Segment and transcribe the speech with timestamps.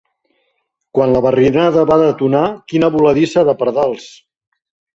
[0.97, 4.13] Quan la barrinada va detonar, quina voladissa de pardals!